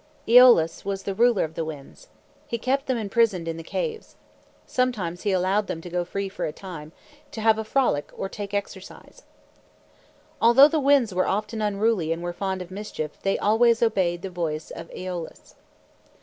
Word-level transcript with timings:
Eolus 0.27 0.83
was 0.83 1.05
ruler 1.07 1.43
of 1.43 1.53
the 1.53 1.63
Winds. 1.63 2.07
He 2.47 2.57
kept 2.57 2.87
them 2.87 2.97
imprisoned 2.97 3.47
in 3.47 3.57
the 3.57 3.61
caves. 3.63 4.15
Sometimes 4.65 5.21
he 5.21 5.31
allowed 5.31 5.67
them 5.67 5.79
to 5.79 5.91
go 5.91 6.03
free 6.03 6.27
for 6.27 6.43
a 6.45 6.51
time, 6.51 6.91
to 7.29 7.39
have 7.39 7.59
a 7.59 7.63
frolic 7.63 8.09
or 8.17 8.27
take 8.27 8.51
exercise. 8.51 9.21
Although 10.41 10.69
the 10.69 10.79
Winds 10.79 11.13
were 11.13 11.27
often 11.27 11.61
unruly 11.61 12.11
and 12.11 12.23
were 12.23 12.33
fond 12.33 12.63
of 12.63 12.71
mischief, 12.71 13.21
they 13.21 13.37
always 13.37 13.83
obeyed 13.83 14.23
the 14.23 14.31
voice 14.31 14.71
of 14.71 14.89
Eolus. 14.91 15.53